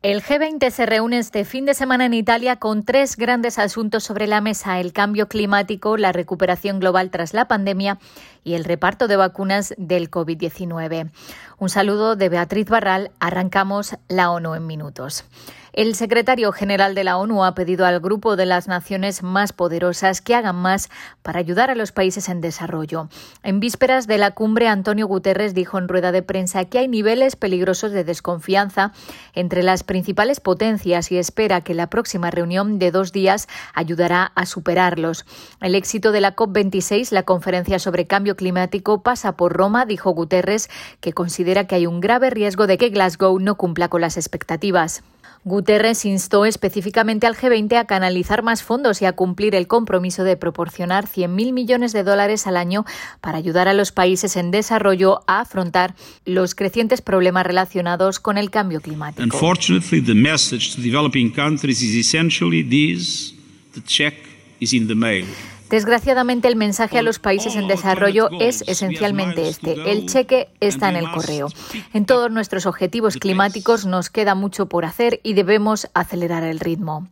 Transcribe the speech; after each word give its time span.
El 0.00 0.22
G20 0.22 0.70
se 0.70 0.86
reúne 0.86 1.18
este 1.18 1.44
fin 1.44 1.64
de 1.64 1.74
semana 1.74 2.06
en 2.06 2.14
Italia 2.14 2.54
con 2.54 2.84
tres 2.84 3.16
grandes 3.16 3.58
asuntos 3.58 4.04
sobre 4.04 4.28
la 4.28 4.40
mesa, 4.40 4.78
el 4.78 4.92
cambio 4.92 5.26
climático, 5.26 5.96
la 5.96 6.12
recuperación 6.12 6.78
global 6.78 7.10
tras 7.10 7.34
la 7.34 7.48
pandemia 7.48 7.98
y 8.44 8.54
el 8.54 8.62
reparto 8.62 9.08
de 9.08 9.16
vacunas 9.16 9.74
del 9.76 10.08
COVID-19. 10.08 11.10
Un 11.60 11.70
saludo 11.70 12.14
de 12.14 12.28
Beatriz 12.28 12.68
Barral. 12.68 13.10
Arrancamos 13.18 13.96
la 14.06 14.30
ONU 14.30 14.54
en 14.54 14.68
minutos. 14.68 15.24
El 15.78 15.94
secretario 15.94 16.50
general 16.50 16.96
de 16.96 17.04
la 17.04 17.18
ONU 17.18 17.44
ha 17.44 17.54
pedido 17.54 17.86
al 17.86 18.00
grupo 18.00 18.34
de 18.34 18.46
las 18.46 18.66
naciones 18.66 19.22
más 19.22 19.52
poderosas 19.52 20.20
que 20.20 20.34
hagan 20.34 20.56
más 20.56 20.88
para 21.22 21.38
ayudar 21.38 21.70
a 21.70 21.76
los 21.76 21.92
países 21.92 22.28
en 22.28 22.40
desarrollo. 22.40 23.08
En 23.44 23.60
vísperas 23.60 24.08
de 24.08 24.18
la 24.18 24.32
cumbre, 24.32 24.66
Antonio 24.66 25.06
Guterres 25.06 25.54
dijo 25.54 25.78
en 25.78 25.86
rueda 25.86 26.10
de 26.10 26.22
prensa 26.22 26.64
que 26.64 26.78
hay 26.78 26.88
niveles 26.88 27.36
peligrosos 27.36 27.92
de 27.92 28.02
desconfianza 28.02 28.92
entre 29.34 29.62
las 29.62 29.84
principales 29.84 30.40
potencias 30.40 31.12
y 31.12 31.18
espera 31.18 31.60
que 31.60 31.74
la 31.74 31.88
próxima 31.88 32.32
reunión 32.32 32.80
de 32.80 32.90
dos 32.90 33.12
días 33.12 33.46
ayudará 33.72 34.32
a 34.34 34.46
superarlos. 34.46 35.26
El 35.60 35.76
éxito 35.76 36.10
de 36.10 36.22
la 36.22 36.34
COP26, 36.34 37.12
la 37.12 37.22
conferencia 37.22 37.78
sobre 37.78 38.08
cambio 38.08 38.36
climático, 38.36 39.04
pasa 39.04 39.36
por 39.36 39.52
Roma, 39.52 39.86
dijo 39.86 40.10
Guterres, 40.10 40.70
que 41.00 41.12
considera 41.12 41.47
que 41.66 41.74
hay 41.74 41.86
un 41.86 42.00
grave 42.00 42.30
riesgo 42.30 42.66
de 42.66 42.78
que 42.78 42.90
Glasgow 42.90 43.38
no 43.38 43.56
cumpla 43.56 43.88
con 43.88 44.00
las 44.00 44.16
expectativas. 44.16 45.02
Guterres 45.44 46.04
instó 46.04 46.44
específicamente 46.44 47.26
al 47.26 47.36
G20 47.36 47.76
a 47.78 47.86
canalizar 47.86 48.42
más 48.42 48.62
fondos 48.62 49.00
y 49.02 49.06
a 49.06 49.12
cumplir 49.12 49.54
el 49.54 49.66
compromiso 49.66 50.24
de 50.24 50.36
proporcionar 50.36 51.06
100.000 51.06 51.52
millones 51.52 51.92
de 51.92 52.02
dólares 52.02 52.46
al 52.46 52.56
año 52.56 52.84
para 53.20 53.38
ayudar 53.38 53.68
a 53.68 53.72
los 53.72 53.92
países 53.92 54.36
en 54.36 54.50
desarrollo 54.50 55.20
a 55.26 55.40
afrontar 55.40 55.94
los 56.24 56.54
crecientes 56.54 57.00
problemas 57.00 57.46
relacionados 57.46 58.20
con 58.20 58.36
el 58.36 58.50
cambio 58.50 58.80
climático. 58.80 59.22
Unfortunately, 59.22 60.02
the 60.02 60.14
message 60.14 60.74
to 60.74 60.82
developing 60.82 61.32
countries 61.32 61.82
is 61.82 61.94
essentially 61.94 62.62
this: 62.62 63.34
the 63.74 63.82
check 63.82 64.14
is 64.60 64.72
in 64.72 64.88
the 64.88 64.94
mail. 64.94 65.24
Desgraciadamente, 65.70 66.48
el 66.48 66.56
mensaje 66.56 66.98
a 66.98 67.02
los 67.02 67.18
países 67.18 67.56
en 67.56 67.68
desarrollo 67.68 68.30
es 68.40 68.62
esencialmente 68.66 69.48
este. 69.48 69.90
El 69.90 70.06
cheque 70.06 70.48
está 70.60 70.88
en 70.88 70.96
el 70.96 71.10
correo. 71.10 71.48
En 71.92 72.06
todos 72.06 72.30
nuestros 72.30 72.66
objetivos 72.66 73.16
climáticos 73.16 73.84
nos 73.86 74.10
queda 74.10 74.34
mucho 74.34 74.66
por 74.66 74.84
hacer 74.84 75.20
y 75.22 75.34
debemos 75.34 75.88
acelerar 75.94 76.42
el 76.42 76.60
ritmo. 76.60 77.08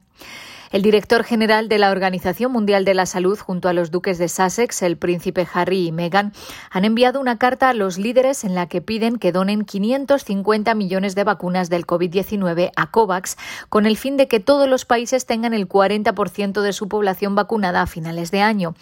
El 0.77 0.83
director 0.83 1.25
general 1.25 1.71
de 1.71 1.79
la 1.79 1.91
Organización 1.91 2.53
Mundial 2.53 2.85
de 2.85 2.93
la 2.93 3.07
Salud, 3.07 3.39
junto 3.39 3.71
a 3.71 3.73
los 3.73 3.91
duques 3.91 4.19
de 4.19 4.29
Sussex, 4.29 4.83
el 4.83 4.99
príncipe 4.99 5.49
Harry 5.55 5.87
y 5.87 5.91
Meghan, 5.91 6.35
han 6.71 6.85
enviado 6.85 7.19
una 7.19 7.39
carta 7.39 7.71
a 7.71 7.73
los 7.73 7.97
líderes 7.97 8.45
en 8.45 8.55
la 8.55 8.67
que 8.67 8.83
piden 8.83 9.17
que 9.17 9.33
donen 9.33 9.65
550 9.65 10.75
millones 10.75 11.15
de 11.15 11.25
vacunas 11.25 11.71
del 11.71 11.87
COVID-19 11.87 12.73
a 12.77 12.91
COVAX, 12.91 13.39
con 13.71 13.87
el 13.87 13.97
fin 13.97 14.19
de 14.19 14.29
que 14.29 14.39
todos 14.39 14.69
los 14.69 14.85
países 14.85 15.25
tengan 15.25 15.55
el 15.55 15.67
40% 15.67 16.61
de 16.61 16.75
su 16.75 16.89
población 16.89 17.35
vacunada 17.35 17.81
a 17.81 17.87
finales 17.87 18.31
de 18.31 18.43
año. 18.43 18.75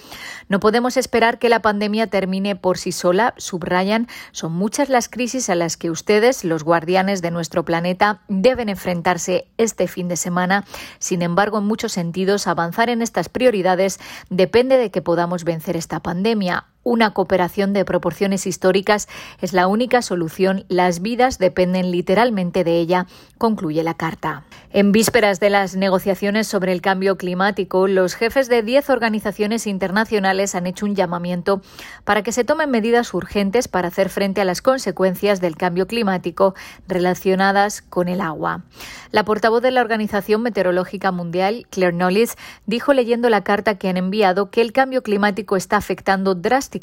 No 0.49 0.59
podemos 0.59 0.97
esperar 0.97 1.39
que 1.39 1.49
la 1.49 1.63
pandemia 1.63 2.09
termine 2.09 2.57
por 2.57 2.77
sí 2.77 2.91
sola, 2.91 3.35
subrayan, 3.37 4.09
son 4.33 4.53
muchas 4.53 4.89
las 4.89 5.09
crisis 5.09 5.49
a 5.49 5.55
las 5.55 5.77
que 5.77 5.91
ustedes, 5.91 6.43
los 6.43 6.65
guardianes 6.65 7.23
de 7.23 7.31
nuestro 7.31 7.65
planeta, 7.65 8.19
deben 8.27 8.69
enfrentarse 8.69 9.47
este 9.59 9.87
fin 9.87 10.09
de 10.09 10.17
semana. 10.17 10.65
Sin 10.99 11.23
embargo, 11.23 11.59
en 11.59 11.65
muchos 11.65 11.84
sentidos, 11.93 12.47
avanzar 12.47 12.91
en 12.91 13.03
estas 13.03 13.29
prioridades 13.29 14.01
depende 14.31 14.77
de 14.79 14.91
que 14.91 15.03
podamos 15.03 15.45
vencer 15.45 15.77
esta 15.77 16.01
pandemia. 16.01 16.67
Una 16.85 17.13
cooperación 17.13 17.73
de 17.73 17.87
proporciones 17.87 18.47
históricas 18.47 19.09
es 19.41 19.55
la 19.55 19.69
única 19.69 20.03
solución. 20.03 20.67
Las 20.69 21.01
vidas 21.01 21.39
dependen 21.39 21.91
literalmente 21.91 22.63
de 22.63 22.79
ella, 22.79 23.07
concluye 23.39 23.83
la 23.83 23.95
carta. 23.95 24.45
En 24.71 24.93
vísperas 24.93 25.41
de 25.41 25.49
las 25.49 25.77
negociaciones 25.77 26.47
sobre 26.47 26.73
el 26.73 26.83
cambio 26.83 27.17
climático, 27.17 27.89
los 27.89 28.15
jefes 28.15 28.51
de 28.51 28.63
10 28.63 28.91
organizaciones 28.91 29.67
internacionales 29.67 30.55
han 30.55 30.67
hecho 30.67 30.85
un 30.85 30.95
llamamiento 30.95 31.63
para 32.05 32.23
que 32.23 32.33
se 32.33 32.45
tomen 32.45 32.71
medidas 32.71 33.15
urgentes 33.15 33.67
para 33.67 33.89
hacer 33.89 34.11
frente 34.11 34.43
a 34.43 34.45
las 34.45 34.61
consecuencias 34.61 35.41
del 35.41 35.57
cambio 35.57 35.87
climático 35.87 36.55
relacionadas 36.87 37.81
con 37.81 38.09
el 38.09 38.21
agua. 38.21 38.63
La 39.11 39.25
portavoz 39.25 39.63
de 39.63 39.71
la 39.71 39.81
Organización 39.81 40.43
Meteorológica 40.43 41.13
Mundial, 41.13 41.67
Claire 41.71 41.97
Knowles, 41.97 42.37
dijo 42.67 42.93
leyendo 42.93 43.31
la 43.31 43.43
carta 43.43 43.79
que 43.79 43.89
han 43.89 43.97
enviado 43.97 44.51
que 44.51 44.61
el 44.61 44.73
cambio 44.73 45.03
climático 45.03 45.57
está 45.57 45.79
afectando 45.79 46.35
drásticamente 46.35 46.74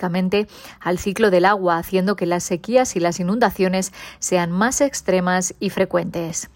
al 0.79 0.97
ciclo 0.97 1.31
del 1.31 1.45
agua, 1.45 1.77
haciendo 1.77 2.15
que 2.15 2.25
las 2.25 2.43
sequías 2.43 2.95
y 2.95 2.99
las 2.99 3.19
inundaciones 3.19 3.91
sean 4.19 4.51
más 4.51 4.81
extremas 4.81 5.53
y 5.59 5.69
frecuentes. 5.69 6.49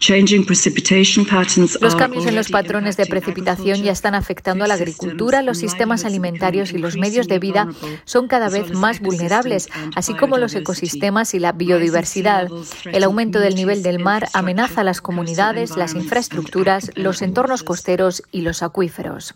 Los 1.80 1.96
cambios 1.96 2.26
en 2.26 2.34
los 2.34 2.48
patrones 2.48 2.96
de 2.96 3.06
precipitación 3.06 3.82
ya 3.82 3.92
están 3.92 4.14
afectando 4.14 4.64
a 4.64 4.68
la 4.68 4.74
agricultura, 4.74 5.42
los 5.42 5.58
sistemas 5.58 6.04
alimentarios 6.04 6.72
y 6.72 6.78
los 6.78 6.96
medios 6.96 7.28
de 7.28 7.38
vida 7.38 7.68
son 8.04 8.28
cada 8.28 8.48
vez 8.48 8.72
más 8.72 9.00
vulnerables, 9.00 9.68
así 9.94 10.14
como 10.14 10.38
los 10.38 10.54
ecosistemas 10.54 11.34
y 11.34 11.38
la 11.38 11.52
biodiversidad. 11.52 12.48
El 12.84 13.04
aumento 13.04 13.40
del 13.40 13.54
nivel 13.54 13.82
del 13.82 13.98
mar 13.98 14.28
amenaza 14.32 14.82
a 14.82 14.84
las 14.84 15.00
comunidades, 15.00 15.76
las 15.76 15.94
infraestructuras, 15.94 16.90
los 16.94 17.22
entornos 17.22 17.62
costeros 17.62 18.22
y 18.32 18.42
los 18.42 18.62
acuíferos. 18.62 19.34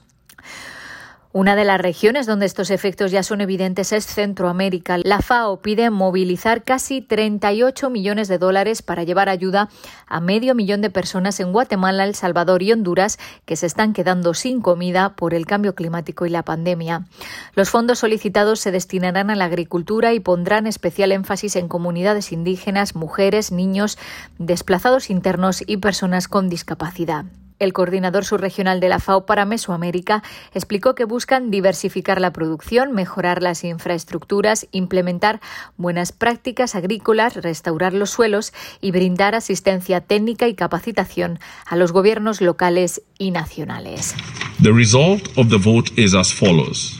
Una 1.33 1.55
de 1.55 1.65
las 1.65 1.81
regiones 1.81 2.27
donde 2.27 2.45
estos 2.45 2.71
efectos 2.71 3.13
ya 3.13 3.23
son 3.23 3.41
evidentes 3.41 3.93
es 3.93 4.05
Centroamérica. 4.05 4.99
La 4.99 5.21
FAO 5.21 5.61
pide 5.61 5.89
movilizar 5.89 6.65
casi 6.65 7.03
38 7.03 7.89
millones 7.89 8.27
de 8.27 8.39
dólares 8.39 8.83
para 8.83 9.05
llevar 9.05 9.29
ayuda 9.29 9.69
a 10.09 10.19
medio 10.19 10.57
millón 10.57 10.81
de 10.81 10.91
personas 10.91 11.39
en 11.39 11.53
Guatemala, 11.53 12.03
El 12.03 12.17
Salvador 12.17 12.65
y 12.65 12.73
Honduras 12.73 13.17
que 13.45 13.55
se 13.55 13.67
están 13.67 13.93
quedando 13.93 14.35
sin 14.35 14.61
comida 14.61 15.15
por 15.15 15.33
el 15.33 15.47
cambio 15.47 15.77
climático 15.77 16.27
y 16.27 16.31
la 16.31 16.43
pandemia. 16.43 17.07
Los 17.55 17.71
fondos 17.71 18.01
solicitados 18.01 18.59
se 18.59 18.73
destinarán 18.73 19.31
a 19.31 19.37
la 19.37 19.45
agricultura 19.45 20.13
y 20.15 20.19
pondrán 20.19 20.67
especial 20.67 21.13
énfasis 21.13 21.55
en 21.55 21.69
comunidades 21.69 22.33
indígenas, 22.33 22.97
mujeres, 22.97 23.53
niños, 23.53 23.99
desplazados 24.39 25.11
internos 25.11 25.63
y 25.65 25.77
personas 25.77 26.27
con 26.27 26.49
discapacidad. 26.49 27.27
El 27.61 27.75
coordinador 27.75 28.25
subregional 28.25 28.81
de 28.81 28.89
la 28.89 28.99
FAO 28.99 29.27
para 29.27 29.45
Mesoamérica 29.45 30.23
explicó 30.55 30.95
que 30.95 31.05
buscan 31.05 31.51
diversificar 31.51 32.21
la 32.21 32.33
producción, 32.33 32.93
mejorar 32.93 33.43
las 33.43 33.65
infraestructuras, 33.65 34.67
implementar 34.73 35.41
buenas 35.77 36.11
prácticas 36.11 36.75
agrícolas, 36.75 37.37
restaurar 37.37 37.93
los 37.93 38.11
suelos 38.11 38.55
y 38.81 38.91
brindar 38.91 39.35
asistencia 39.35 40.01
técnica 40.01 40.49
y 40.49 40.55
capacitación 40.55 41.39
a 41.67 41.77
los 41.77 41.93
gobiernos 41.93 42.41
locales 42.41 43.03
y 43.19 43.31
nacionales. 43.31 44.15
The 44.63 44.73
result 44.73 45.29
of 45.37 45.51
the 45.51 45.59
vote 45.59 45.93
is 45.97 46.15
as 46.15 46.33
follows. 46.33 46.99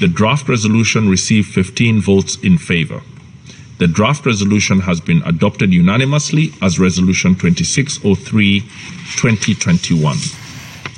The 0.00 0.08
draft 0.08 0.48
resolution 0.48 1.08
received 1.08 1.54
15 1.54 2.00
votes 2.00 2.40
in 2.42 2.58
favor. 2.58 3.02
The 3.82 3.88
draft 3.88 4.26
resolution 4.26 4.78
has 4.82 5.00
been 5.00 5.24
adopted 5.26 5.72
unanimously 5.72 6.52
as 6.60 6.78
Resolution 6.78 7.36
2603-2021. 7.36 10.14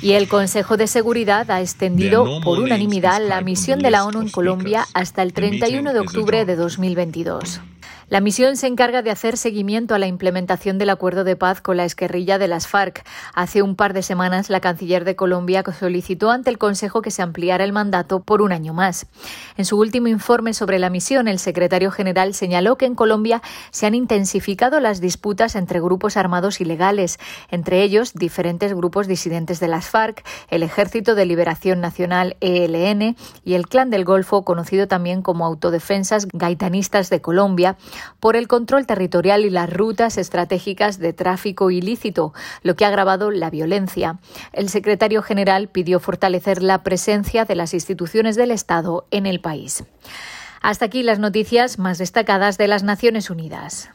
Y 0.03 0.11
el 0.11 0.27
Consejo 0.27 0.77
de 0.77 0.85
Seguridad 0.85 1.49
ha 1.49 1.61
extendido 1.61 2.41
por 2.41 2.59
unanimidad 2.59 3.27
la 3.27 3.41
misión 3.41 3.79
de 3.79 3.89
la 3.89 4.05
ONU 4.05 4.21
en 4.21 4.29
Colombia 4.29 4.85
hasta 4.93 5.23
el 5.23 5.33
31 5.33 5.93
de 5.93 5.99
octubre 5.99 6.45
de 6.45 6.55
2022. 6.55 7.59
La 8.07 8.21
misión 8.21 8.55
se 8.55 8.67
encarga 8.67 9.01
de 9.01 9.09
hacer 9.09 9.35
seguimiento 9.35 9.95
a 9.95 9.99
la 9.99 10.05
implementación 10.05 10.77
del 10.77 10.91
acuerdo 10.91 11.23
de 11.23 11.35
paz 11.35 11.59
con 11.61 11.77
la 11.77 11.85
esquerrilla 11.85 12.37
de 12.37 12.47
las 12.47 12.67
FARC. 12.67 13.03
Hace 13.33 13.63
un 13.63 13.75
par 13.75 13.93
de 13.93 14.03
semanas, 14.03 14.51
la 14.51 14.59
canciller 14.59 15.05
de 15.05 15.15
Colombia 15.15 15.63
solicitó 15.77 16.29
ante 16.29 16.51
el 16.51 16.59
Consejo 16.59 17.01
que 17.01 17.09
se 17.09 17.23
ampliara 17.23 17.63
el 17.63 17.73
mandato 17.73 18.19
por 18.19 18.43
un 18.43 18.51
año 18.51 18.75
más. 18.75 19.07
En 19.57 19.65
su 19.65 19.79
último 19.79 20.07
informe 20.07 20.53
sobre 20.53 20.77
la 20.77 20.91
misión, 20.91 21.27
el 21.27 21.39
secretario 21.39 21.89
general 21.89 22.35
señaló 22.35 22.77
que 22.77 22.85
en 22.85 22.93
Colombia 22.93 23.41
se 23.71 23.87
han 23.87 23.95
intensificado 23.95 24.79
las 24.79 25.01
disputas 25.01 25.55
entre 25.55 25.81
grupos 25.81 26.15
armados 26.15 26.61
ilegales, 26.61 27.17
entre 27.49 27.81
ellos 27.81 28.13
diferentes 28.13 28.75
grupos 28.75 29.07
disidentes 29.07 29.59
de 29.59 29.67
las 29.67 29.89
FARC, 29.89 30.23
el 30.49 30.61
Ejército 30.61 31.15
de 31.15 31.25
Liberación 31.25 31.81
Nacional 31.81 32.37
ELN 32.39 33.15
y 33.43 33.55
el 33.55 33.67
Clan 33.67 33.89
del 33.89 34.05
Golfo, 34.05 34.45
conocido 34.45 34.87
también 34.87 35.23
como 35.23 35.43
Autodefensas 35.47 36.27
Gaitanistas 36.31 37.09
de 37.09 37.19
Colombia, 37.19 37.77
por 38.19 38.35
el 38.35 38.47
control 38.47 38.85
territorial 38.85 39.45
y 39.45 39.49
las 39.49 39.71
rutas 39.71 40.17
estratégicas 40.17 40.99
de 40.99 41.13
tráfico 41.13 41.71
ilícito, 41.71 42.33
lo 42.63 42.75
que 42.75 42.85
ha 42.85 42.89
agravado 42.89 43.31
la 43.31 43.49
violencia. 43.49 44.19
El 44.53 44.69
secretario 44.69 45.21
general 45.21 45.67
pidió 45.69 45.99
fortalecer 45.99 46.61
la 46.61 46.83
presencia 46.83 47.45
de 47.45 47.55
las 47.55 47.73
instituciones 47.73 48.35
del 48.35 48.51
Estado 48.51 49.07
en 49.11 49.25
el 49.25 49.41
país. 49.41 49.83
Hasta 50.61 50.85
aquí 50.85 51.03
las 51.03 51.19
noticias 51.19 51.77
más 51.77 51.99
destacadas 51.99 52.57
de 52.57 52.67
las 52.67 52.83
Naciones 52.83 53.29
Unidas. 53.29 53.89